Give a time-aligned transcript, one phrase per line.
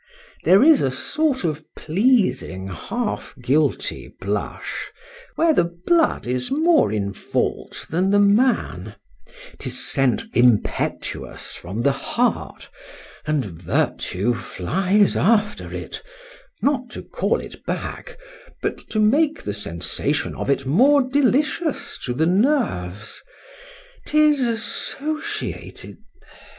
[0.45, 4.91] There is a sort of a pleasing half guilty blush,
[5.35, 12.67] where the blood is more in fault than the man:—'tis sent impetuous from the heart,
[13.27, 18.17] and virtue flies after it,—not to call it back,
[18.63, 25.99] but to make the sensation of it more delicious to the nerves:—'tis associated.